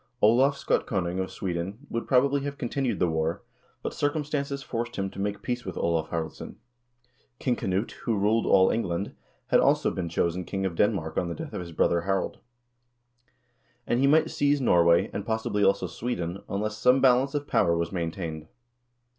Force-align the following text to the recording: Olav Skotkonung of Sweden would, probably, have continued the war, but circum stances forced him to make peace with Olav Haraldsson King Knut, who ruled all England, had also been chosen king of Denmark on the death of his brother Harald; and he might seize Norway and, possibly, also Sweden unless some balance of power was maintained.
Olav 0.19 0.55
Skotkonung 0.55 1.21
of 1.21 1.29
Sweden 1.29 1.85
would, 1.91 2.07
probably, 2.07 2.41
have 2.41 2.57
continued 2.57 2.97
the 2.97 3.07
war, 3.07 3.43
but 3.83 3.93
circum 3.93 4.23
stances 4.23 4.63
forced 4.63 4.95
him 4.95 5.11
to 5.11 5.19
make 5.21 5.43
peace 5.43 5.63
with 5.63 5.77
Olav 5.77 6.09
Haraldsson 6.09 6.55
King 7.37 7.55
Knut, 7.55 7.91
who 7.91 8.17
ruled 8.17 8.47
all 8.47 8.71
England, 8.71 9.13
had 9.49 9.59
also 9.59 9.91
been 9.91 10.09
chosen 10.09 10.43
king 10.43 10.65
of 10.65 10.73
Denmark 10.75 11.19
on 11.19 11.29
the 11.29 11.35
death 11.35 11.53
of 11.53 11.61
his 11.61 11.71
brother 11.71 12.01
Harald; 12.01 12.39
and 13.85 13.99
he 13.99 14.07
might 14.07 14.31
seize 14.31 14.59
Norway 14.59 15.11
and, 15.13 15.23
possibly, 15.23 15.63
also 15.63 15.85
Sweden 15.85 16.41
unless 16.49 16.79
some 16.79 16.99
balance 16.99 17.35
of 17.35 17.45
power 17.45 17.77
was 17.77 17.91
maintained. 17.91 18.47